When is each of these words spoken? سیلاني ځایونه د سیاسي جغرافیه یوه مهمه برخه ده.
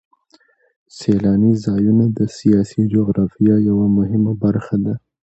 سیلاني 0.97 1.53
ځایونه 1.65 2.05
د 2.17 2.19
سیاسي 2.37 2.81
جغرافیه 2.93 3.55
یوه 3.69 3.87
مهمه 3.97 4.33
برخه 4.43 4.75
ده. 4.85 4.93